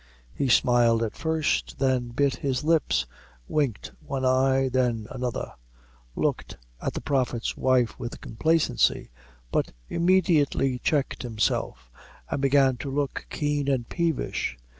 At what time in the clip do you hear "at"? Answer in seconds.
1.03-1.15, 6.81-6.95